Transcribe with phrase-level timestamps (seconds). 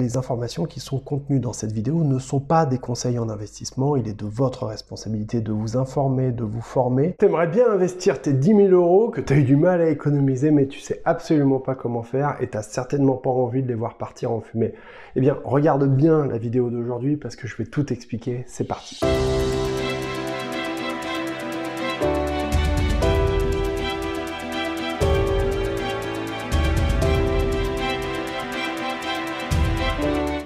[0.00, 3.94] Les informations qui sont contenues dans cette vidéo ne sont pas des conseils en investissement,
[3.94, 7.14] il est de votre responsabilité de vous informer, de vous former.
[7.18, 10.50] T'aimerais bien investir tes 10 000 euros que tu as eu du mal à économiser
[10.50, 13.98] mais tu sais absolument pas comment faire et t'as certainement pas envie de les voir
[13.98, 14.72] partir en fumée.
[15.14, 18.98] Eh bien, regarde bien la vidéo d'aujourd'hui parce que je vais tout expliquer, c'est parti.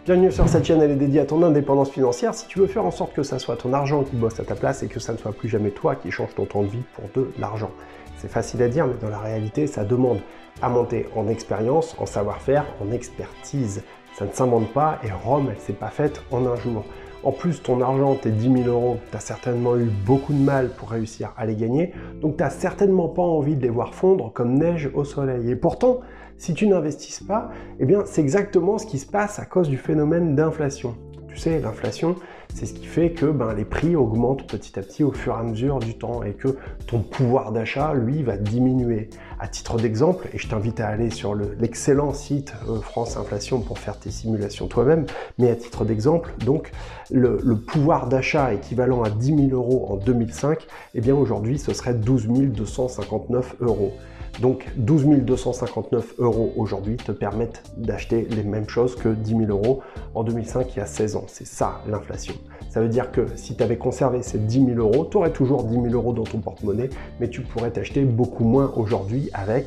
[0.06, 2.32] Bienvenue sur cette chaîne, elle est dédiée à ton indépendance financière.
[2.32, 4.54] Si tu veux faire en sorte que ça soit ton argent qui bosse à ta
[4.54, 6.84] place et que ça ne soit plus jamais toi qui change ton temps de vie
[6.94, 7.72] pour de l'argent.
[8.16, 10.20] C'est facile à dire, mais dans la réalité, ça demande
[10.62, 13.82] à monter en expérience, en savoir-faire, en expertise.
[14.16, 16.84] Ça ne s'invente pas et Rome, elle s'est pas faite en un jour.
[17.22, 20.68] En plus, ton argent, tes 10 000 euros, tu as certainement eu beaucoup de mal
[20.68, 24.32] pour réussir à les gagner, donc tu n'as certainement pas envie de les voir fondre
[24.32, 25.50] comme neige au soleil.
[25.50, 26.00] Et pourtant,
[26.38, 29.78] si tu n'investis pas, eh bien, c'est exactement ce qui se passe à cause du
[29.78, 30.94] phénomène d'inflation.
[31.28, 32.16] Tu sais, l'inflation,
[32.56, 35.40] c'est ce qui fait que ben, les prix augmentent petit à petit au fur et
[35.40, 39.10] à mesure du temps et que ton pouvoir d'achat, lui, va diminuer.
[39.38, 43.78] À titre d'exemple, et je t'invite à aller sur l'excellent site euh, France Inflation pour
[43.78, 45.04] faire tes simulations toi-même,
[45.38, 46.70] mais à titre d'exemple, donc
[47.10, 51.92] le, pouvoir d'achat équivalent à 10 000 euros en 2005, eh bien aujourd'hui ce serait
[51.92, 53.92] 12 259 euros.
[54.40, 59.82] Donc 12 259 euros aujourd'hui te permettent d'acheter les mêmes choses que 10 000 euros
[60.14, 61.24] en 2005 il y a 16 ans.
[61.26, 62.34] C'est ça l'inflation.
[62.68, 65.64] Ça veut dire que si tu avais conservé ces 10 000 euros, tu aurais toujours
[65.64, 66.90] 10 000 euros dans ton porte-monnaie,
[67.20, 69.66] mais tu pourrais t'acheter beaucoup moins aujourd'hui avec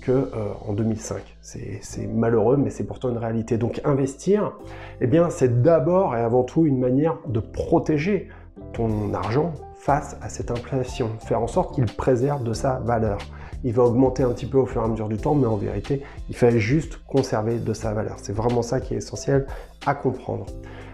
[0.00, 1.20] que euh, en 2005.
[1.40, 3.58] C'est malheureux, mais c'est pourtant une réalité.
[3.58, 4.52] Donc investir,
[5.00, 8.28] eh bien, c'est d'abord et avant tout une manière de protéger
[8.72, 13.18] ton argent face à cette inflation, faire en sorte qu'il préserve de sa valeur
[13.64, 15.56] il va augmenter un petit peu au fur et à mesure du temps, mais en
[15.56, 18.16] vérité, il fait juste conserver de sa valeur.
[18.22, 19.46] C'est vraiment ça qui est essentiel
[19.86, 20.46] à comprendre.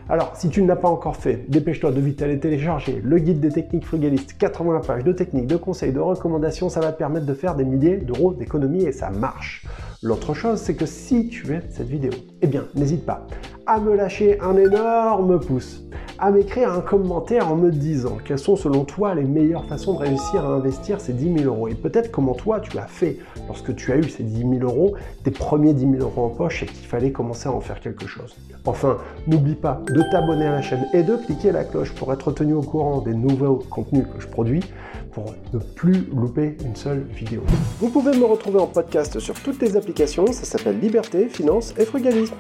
[0.09, 3.41] Alors, si tu ne l'as pas encore fait, dépêche-toi de vite aller télécharger le guide
[3.41, 7.27] des techniques frugalistes, 80 pages de techniques, de conseils, de recommandations, ça va te permettre
[7.27, 9.67] de faire des milliers d'euros d'économie et ça marche.
[10.03, 13.27] L'autre chose, c'est que si tu aimes cette vidéo, eh bien, n'hésite pas
[13.67, 15.89] à me lâcher un énorme pouce
[16.19, 19.99] à m'écrire un commentaire en me disant quelles sont selon toi les meilleures façons de
[19.99, 23.75] réussir à investir ces 10 000 euros et peut-être comment toi tu as fait lorsque
[23.75, 24.95] tu as eu ces 10 000 euros,
[25.25, 28.07] tes premiers 10 000 euros en poche et qu'il fallait commencer à en faire quelque
[28.07, 28.35] chose.
[28.65, 32.33] Enfin, n'oublie pas de t'abonner à la chaîne et de cliquer la cloche pour être
[32.33, 34.65] tenu au courant des nouveaux contenus que je produis
[35.13, 37.43] pour ne plus louper une seule vidéo.
[37.81, 41.85] Vous pouvez me retrouver en podcast sur toutes les applications, ça s'appelle Liberté, Finance et
[41.85, 42.35] Frugalisme.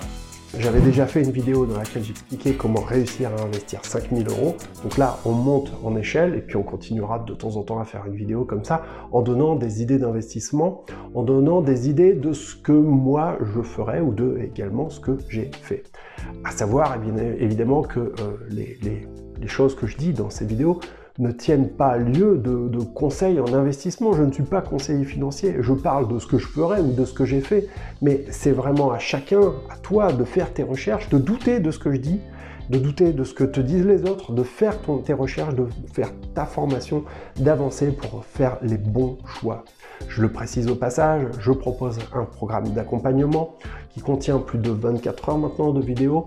[0.58, 4.56] J'avais déjà fait une vidéo dans laquelle j'expliquais comment réussir à investir 5000 euros.
[4.82, 7.84] Donc là, on monte en échelle et puis on continuera de temps en temps à
[7.84, 12.32] faire une vidéo comme ça en donnant des idées d'investissement, en donnant des idées de
[12.32, 15.82] ce que moi je ferais ou de également ce que j'ai fait.
[16.44, 16.96] À savoir
[17.38, 18.12] évidemment que euh,
[18.48, 18.78] les,
[19.40, 20.80] les choses que je dis dans ces vidéos
[21.18, 24.12] ne tiennent pas lieu de, conseils en investissement.
[24.12, 25.56] Je ne suis pas conseiller financier.
[25.60, 27.68] Je parle de ce que je ferais ou de ce que j'ai fait.
[28.02, 31.78] Mais c'est vraiment à chacun, à toi, de faire tes recherches, de douter de ce
[31.78, 32.20] que je dis,
[32.70, 36.10] de douter de ce que te disent les autres, de faire tes recherches, de faire
[36.34, 37.04] ta formation,
[37.36, 39.64] d'avancer pour faire les bons choix.
[40.08, 43.54] Je le précise au passage, je propose un programme d'accompagnement
[43.90, 46.26] qui contient plus de 24 heures maintenant de vidéos,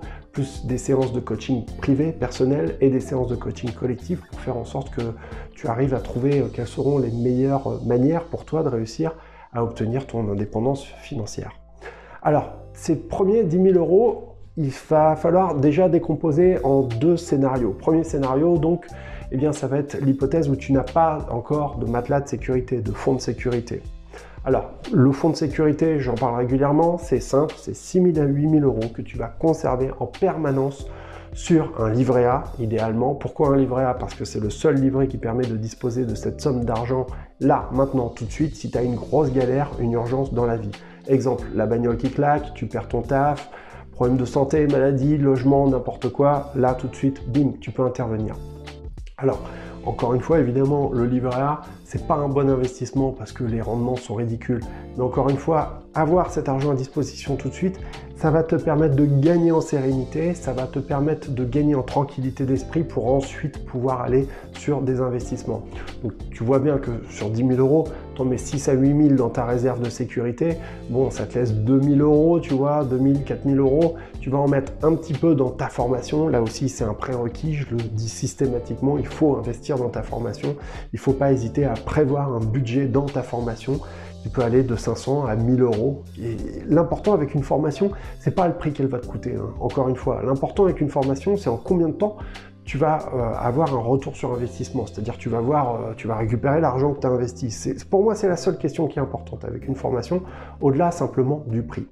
[0.63, 4.65] des séances de coaching privé, personnel et des séances de coaching collectif pour faire en
[4.65, 5.01] sorte que
[5.53, 9.13] tu arrives à trouver euh, quelles seront les meilleures euh, manières pour toi de réussir
[9.53, 11.51] à obtenir ton indépendance financière.
[12.21, 17.71] Alors, ces premiers 10 000 euros, il va falloir déjà décomposer en deux scénarios.
[17.71, 18.85] Premier scénario, donc,
[19.31, 22.81] eh bien, ça va être l'hypothèse où tu n'as pas encore de matelas de sécurité,
[22.81, 23.81] de fonds de sécurité.
[24.45, 28.49] Alors, le fonds de sécurité, j'en parle régulièrement, c'est simple, c'est 6 000 à 8
[28.49, 30.87] 000 euros que tu vas conserver en permanence
[31.33, 33.15] sur un livret A, idéalement.
[33.15, 33.93] Pourquoi un livret A?
[33.93, 37.05] Parce que c'est le seul livret qui permet de disposer de cette somme d'argent
[37.41, 40.57] là, maintenant, tout de suite, si tu as une grosse galère, une urgence dans la
[40.57, 40.71] vie.
[41.07, 43.49] Exemple, la bagnole qui claque, tu perds ton taf,
[43.91, 48.35] problème de santé, maladie, logement, n'importe quoi, là, tout de suite, bim, tu peux intervenir.
[49.17, 49.41] Alors,
[49.89, 53.59] encore une fois, évidemment, le livret A, c'est pas un bon investissement parce que les
[53.59, 54.61] rendements sont ridicules.
[54.95, 57.79] Mais encore une fois, avoir cet argent à disposition tout de suite,
[58.19, 61.83] ça va te permettre de gagner en sérénité, ça va te permettre de gagner en
[61.83, 65.63] tranquillité d'esprit pour ensuite pouvoir aller sur des investissements.
[66.03, 69.03] Donc tu vois bien que sur 10 000 euros, tu en mets 6 à 8
[69.03, 70.57] 000 dans ta réserve de sécurité.
[70.89, 73.95] Bon, ça te laisse 2 000 euros, tu vois, 2 000, 4 000 euros.
[74.19, 76.27] Tu vas en mettre un petit peu dans ta formation.
[76.27, 80.57] Là aussi, c'est un prérequis, je le dis systématiquement, il faut investir dans ta formation.
[80.91, 83.79] Il ne faut pas hésiter à prévoir un budget dans ta formation
[84.23, 86.03] tu peux aller de 500 à 1000 euros.
[86.67, 89.35] L'important avec une formation, c'est pas le prix qu'elle va te coûter.
[89.35, 89.53] Hein.
[89.59, 92.17] Encore une fois, l'important avec une formation, c'est en combien de temps
[92.69, 96.17] tu vas euh, avoir un retour sur investissement, c'est-à-dire tu vas voir, euh, tu vas
[96.17, 97.73] récupérer l'argent que tu as investi.
[97.89, 100.21] Pour moi, c'est la seule question qui est importante avec une formation,
[100.61, 101.87] au-delà simplement du prix.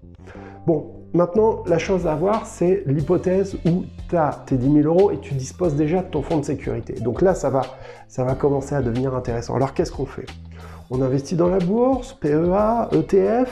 [0.67, 5.09] Bon, maintenant, la chose à voir, c'est l'hypothèse où tu as tes 10 000 euros
[5.09, 6.93] et tu disposes déjà de ton fonds de sécurité.
[6.93, 7.61] Donc là, ça va,
[8.07, 9.55] ça va commencer à devenir intéressant.
[9.55, 10.25] Alors, qu'est-ce qu'on fait?
[10.89, 13.51] On investit dans la bourse, PEA, ETF,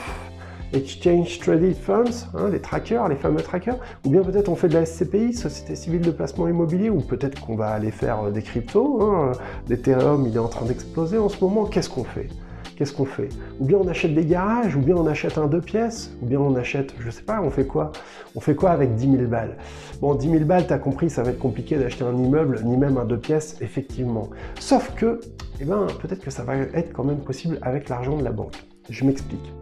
[0.72, 4.74] Exchange Traded Funds, hein, les trackers, les fameux trackers, ou bien peut-être on fait de
[4.74, 8.40] la SCPI, Société Civile de Placement Immobilier, ou peut-être qu'on va aller faire euh, des
[8.40, 9.32] cryptos, hein,
[9.68, 12.28] l'Ethereum il est en train d'exploser en ce moment, qu'est-ce qu'on fait?
[12.76, 13.30] Qu'est-ce qu'on fait?
[13.58, 16.38] Ou bien on achète des garages, ou bien on achète un deux pièces, ou bien
[16.38, 17.90] on achète, je sais pas, on fait quoi?
[18.34, 19.56] On fait quoi avec 10 000 balles?
[20.02, 22.98] Bon, 10 000 balles, t'as compris, ça va être compliqué d'acheter un immeuble, ni même
[22.98, 24.28] un deux pièces, effectivement.
[24.60, 25.20] Sauf que,
[25.58, 28.56] eh ben, peut-être que ça va être quand même possible avec l'argent de la banque.
[28.90, 29.52] Je m'explique.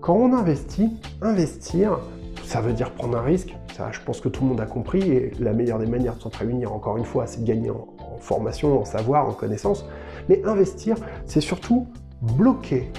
[0.00, 1.98] Quand on investit, investir,
[2.44, 3.56] ça veut dire prendre un risque.
[3.76, 5.00] Ça, je pense que tout le monde a compris.
[5.00, 7.86] Et la meilleure des manières de s'en prémunir, encore une fois, c'est de gagner en,
[8.20, 9.84] formation, en savoir, en connaissance.
[10.28, 11.88] Mais investir, c'est surtout
[12.22, 12.90] bloquer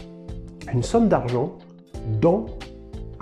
[0.73, 1.57] une somme d'argent
[2.21, 2.45] dans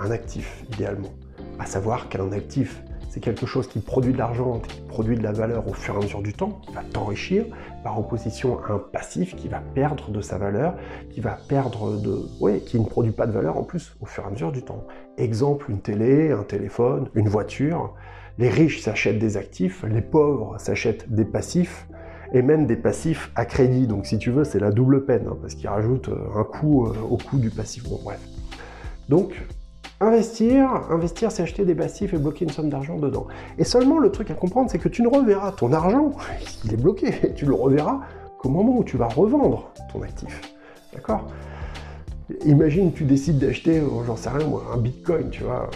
[0.00, 1.10] un actif, idéalement.
[1.58, 5.32] À savoir qu'un actif, c'est quelque chose qui produit de l'argent, qui produit de la
[5.32, 7.44] valeur au fur et à mesure du temps, qui va t'enrichir,
[7.84, 10.74] par opposition à un passif qui va perdre de sa valeur,
[11.10, 12.18] qui va perdre de...
[12.40, 14.62] Oui, qui ne produit pas de valeur en plus au fur et à mesure du
[14.62, 14.84] temps.
[15.18, 17.94] Exemple, une télé, un téléphone, une voiture.
[18.38, 21.86] Les riches s'achètent des actifs, les pauvres s'achètent des passifs,
[22.32, 23.86] et même des passifs à crédit.
[23.86, 26.86] Donc si tu veux, c'est la double peine, hein, parce qu'ils rajoutent euh, un coût
[26.86, 27.88] euh, au coût du passif.
[27.88, 28.20] Bon, bref.
[29.08, 29.34] Donc,
[30.02, 33.28] Investir, investir, c'est acheter des passifs et bloquer une somme d'argent dedans.
[33.56, 36.10] Et seulement le truc à comprendre, c'est que tu ne reverras ton argent,
[36.64, 38.00] il est bloqué, tu le reverras
[38.36, 40.40] qu'au moment où tu vas revendre ton actif.
[40.92, 41.28] D'accord?
[42.44, 45.70] Imagine, tu décides d'acheter, oh, j'en sais rien moi, un bitcoin, tu vois,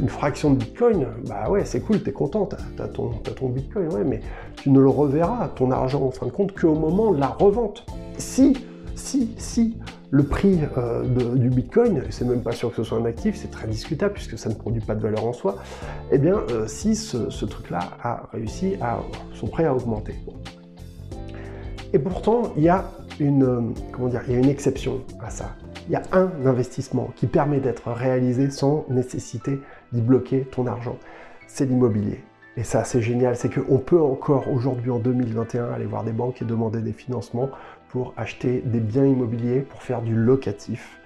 [0.00, 3.92] une fraction de bitcoin, bah ouais, c'est cool, t'es content, t'as ton, as ton bitcoin,
[3.92, 4.20] ouais, mais
[4.56, 7.84] tu ne le reverras, ton argent, en fin de compte, qu'au moment de la revente.
[8.18, 8.56] Si,
[8.94, 9.76] si, si
[10.10, 13.50] le prix euh, du Bitcoin, c'est même pas sûr que ce soit un actif, c'est
[13.50, 15.56] très discutable puisque ça ne produit pas de valeur en soi,
[16.10, 19.00] eh bien, euh, si ce, truc-là a réussi à
[19.34, 20.14] son prêt à augmenter.
[21.92, 22.90] Et pourtant, il y a
[23.20, 23.60] une, euh,
[23.92, 25.56] comment dire, il y a une exception à ça.
[25.88, 29.58] Il y a un investissement qui permet d'être réalisé sans nécessité
[29.92, 30.98] d'y bloquer ton argent.
[31.46, 32.22] C'est l'immobilier.
[32.58, 36.42] Et ça, c'est génial, c'est qu'on peut encore aujourd'hui en 2021 aller voir des banques
[36.42, 37.48] et demander des financements
[37.88, 41.00] pour acheter des biens immobiliers, pour faire du locatif,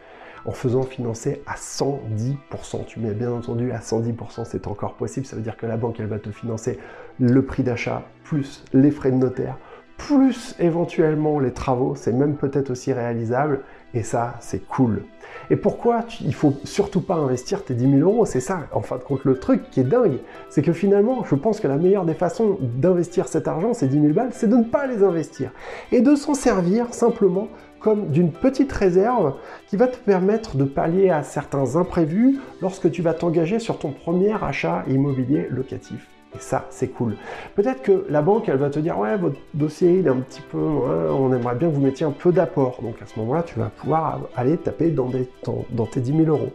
[0.46, 2.84] en faisant financer à 110%.
[2.87, 5.26] Tu mets bien entendu à 110%, c'est encore possible.
[5.26, 6.81] Ça veut dire que la banque, elle va te financer
[7.20, 9.58] le prix d'achat, plus les frais de notaire,
[10.06, 11.94] plus éventuellement les travaux.
[11.94, 13.60] C'est même peut-être aussi réalisable.
[13.94, 15.04] Et ça, c'est cool.
[15.50, 18.96] Et pourquoi il faut surtout pas investir tes 10 000 euros C'est ça, en fin
[18.96, 20.19] de compte, le truc qui est dingue.
[20.49, 24.00] C'est que finalement, je pense que la meilleure des façons d'investir cet argent, ces 10
[24.00, 25.52] 000 balles, c'est de ne pas les investir.
[25.93, 27.48] Et de s'en servir simplement
[27.78, 29.34] comme d'une petite réserve
[29.69, 33.93] qui va te permettre de pallier à certains imprévus lorsque tu vas t'engager sur ton
[33.93, 36.08] premier achat immobilier locatif.
[36.34, 37.17] Et ça, c'est cool.
[37.55, 40.40] Peut-être que la banque, elle va te dire, ouais, votre dossier, il est un petit
[40.40, 42.79] peu, on aimerait bien que vous mettiez un peu d'apport.
[42.82, 46.52] Donc à ce moment-là, tu vas pouvoir aller taper dans, tes 10 000 euros.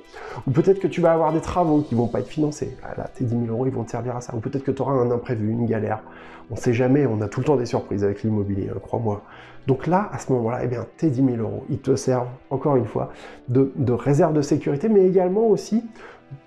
[0.48, 2.76] Ou peut-être que tu vas avoir des travaux qui vont pas être financés.
[2.84, 4.34] Ah, là, tes 10 000 euros, ils vont te servir à ça.
[4.36, 6.00] Ou peut-être que tu auras un imprévu, une galère.
[6.50, 9.22] On ne sait jamais, on a tout le temps des surprises avec l'immobilier, hein, crois-moi.
[9.68, 12.78] Donc là, à ce moment-là, eh bien, tes 10 000 euros, ils te servent, encore
[12.78, 13.12] une fois,
[13.50, 15.84] de, de réserve de sécurité, mais également aussi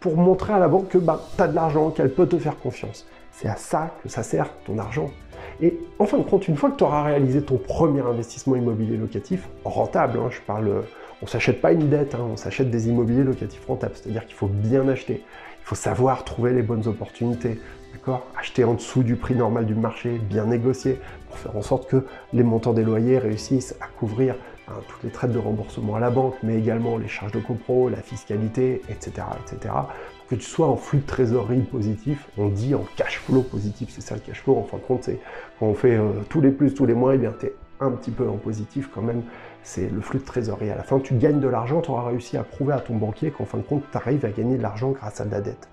[0.01, 2.59] pour montrer à la banque que bah, tu as de l'argent, qu'elle peut te faire
[2.59, 3.07] confiance.
[3.33, 5.11] C'est à ça que ça sert ton argent.
[5.61, 8.97] Et en fin de compte, une fois que tu auras réalisé ton premier investissement immobilier
[8.97, 10.85] locatif, rentable, hein, je parle,
[11.23, 14.49] on s'achète pas une dette, hein, on s'achète des immobiliers locatifs rentables, c'est-à-dire qu'il faut
[14.49, 17.59] bien acheter, il faut savoir trouver les bonnes opportunités,
[18.39, 22.07] Acheter en dessous du prix normal du marché, bien négocier, pour faire en sorte que
[22.33, 24.37] les montants des loyers réussissent à couvrir
[24.69, 27.89] hein, toutes les traites de remboursement à la banque, mais également les charges de copro,
[27.89, 29.75] la fiscalité, etc., etc
[30.31, 34.01] que tu sois en flux de trésorerie positif, on dit en cash flow positif, c'est
[34.01, 35.19] ça le cash flow, en fin de compte, c'est
[35.59, 37.55] quand on fait euh, tous les plus, tous les moins, et eh bien tu es
[37.81, 39.23] un petit peu en positif quand même,
[39.65, 40.71] c'est le flux de trésorerie.
[40.71, 43.33] À la fin, tu gagnes de l'argent, tu auras réussi à prouver à ton banquier
[43.33, 45.69] qu'en fin de compte, tu arrives à gagner de l'argent grâce à de la dette.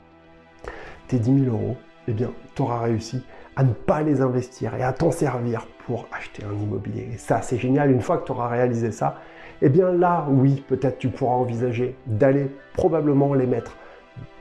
[1.08, 3.22] Tes 10 000 euros, eh bien, tu auras réussi
[3.56, 7.10] à ne pas les investir et à t'en servir pour acheter un immobilier.
[7.14, 7.92] Et ça, c'est génial.
[7.92, 9.20] Une fois que tu auras réalisé ça,
[9.62, 13.78] eh bien là, oui, peut-être tu pourras envisager d'aller probablement les mettre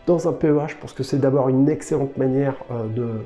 [0.07, 0.33] dans un
[0.69, 3.19] je pense que c'est d'abord une excellente manière euh, de, euh,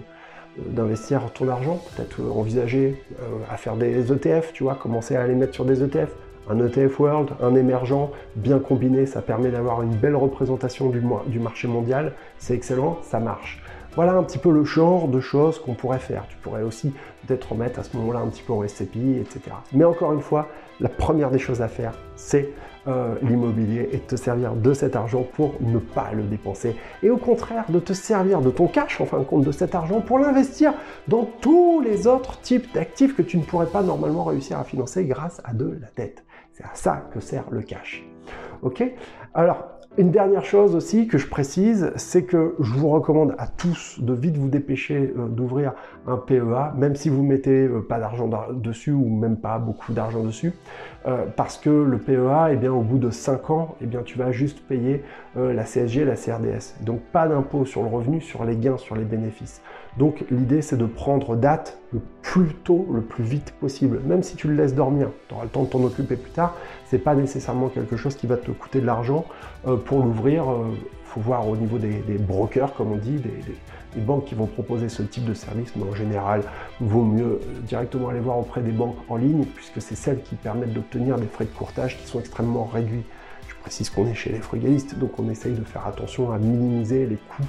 [0.57, 3.03] d'investir ton argent, peut-être euh, envisager
[3.51, 6.11] à faire des ETF, tu vois, commencer à les mettre sur des ETF,
[6.49, 11.39] Un ETF World, un émergent, bien combiné, ça permet d'avoir une belle représentation du, du
[11.39, 12.13] marché mondial.
[12.39, 13.63] C'est excellent, ça marche.
[13.95, 16.25] Voilà un petit peu le genre de choses qu'on pourrait faire.
[16.29, 16.93] Tu pourrais aussi
[17.27, 19.41] peut-être remettre à ce moment-là un petit peu en SCPI, etc.
[19.73, 20.49] Mais encore une fois,
[20.81, 22.49] la première des choses à faire, c'est
[22.87, 26.77] euh, l'immobilier et de te servir de cet argent pour ne pas le dépenser.
[27.03, 29.75] Et au contraire, de te servir de ton cash, en fin de compte, de cet
[29.75, 30.73] argent pour l'investir
[31.09, 35.05] dans tous les autres types d'actifs que tu ne pourrais pas normalement réussir à financer
[35.05, 36.25] grâce à de la dette.
[36.53, 38.05] C'est à ça que sert le cash.
[38.63, 38.83] Ok?
[39.35, 43.99] Alors, une dernière chose aussi que je précise, c'est que je vous recommande à tous
[44.01, 45.73] de vite vous dépêcher euh, d'ouvrir
[46.07, 50.23] un PEA, même si vous mettez euh, pas d'argent dessus ou même pas beaucoup d'argent
[50.23, 50.53] dessus,
[51.07, 54.31] euh, parce que le PEA, eh bien, au bout de 5 ans, eh tu vas
[54.31, 55.03] juste payer
[55.37, 56.77] la CSG et la CRDS.
[56.85, 59.61] Donc pas d'impôt sur le revenu, sur les gains, sur les bénéfices.
[59.97, 64.01] Donc l'idée c'est de prendre date le plus tôt, le plus vite possible.
[64.05, 66.55] Même si tu le laisses dormir, tu auras le temps de t'en occuper plus tard.
[66.87, 69.25] C'est pas nécessairement quelque chose qui va te coûter de l'argent
[69.67, 70.45] euh, pour l'ouvrir.
[70.45, 74.47] Il euh, faut voir au niveau des, brokers, comme on dit, des, banques qui vont
[74.47, 76.43] proposer ce type de service, mais en général,
[76.81, 80.37] vaut mieux euh, directement aller voir auprès des banques en ligne, puisque c'est celles qui
[80.37, 83.03] permettent d'obtenir des frais de courtage qui sont extrêmement réduits.
[83.49, 87.07] Je précise qu'on est chez les frugalistes, donc on essaye de faire attention à minimiser
[87.07, 87.43] les coûts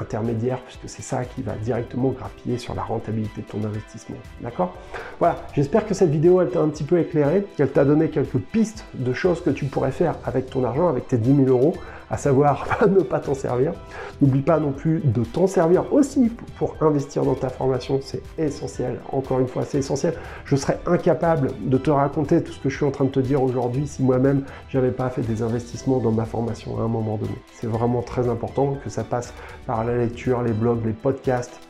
[0.00, 4.16] intermédiaire, puisque c'est ça qui va directement grappiller sur la rentabilité de ton investissement.
[4.40, 4.74] D'accord?
[5.18, 8.38] Voilà, j'espère que cette vidéo, elle t'a un petit peu éclairé, qu'elle t'a donné quelques
[8.38, 11.74] pistes de choses que tu pourrais faire avec ton argent, avec tes 10 000 euros
[12.12, 13.72] à savoir ne pas t'en servir.
[14.20, 19.00] N'oublie pas non plus de t'en servir aussi pour investir dans ta formation, c'est essentiel.
[19.10, 20.14] Encore une fois, c'est essentiel.
[20.44, 23.20] Je serais incapable de te raconter tout ce que je suis en train de te
[23.20, 27.16] dire aujourd'hui si moi-même j'avais pas fait des investissements dans ma formation à un moment
[27.16, 27.34] donné.
[27.54, 29.32] C'est vraiment très important que ça passe
[29.66, 31.60] par la lecture, les blogs, les podcasts,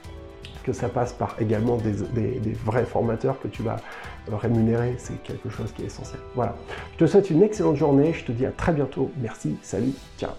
[0.62, 1.92] que ça passe par également des,
[2.64, 3.76] vrais formateurs que tu vas
[4.30, 6.20] rémunérer, c'est quelque chose qui est essentiel.
[6.34, 6.54] Voilà.
[6.94, 9.10] Je te souhaite une excellente journée, je te dis à très bientôt.
[9.20, 10.30] Merci, salut, ciao.